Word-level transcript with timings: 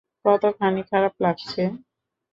কতখানি 0.25 0.81
খারাপ 0.89 1.13
লাগছে? 1.23 1.61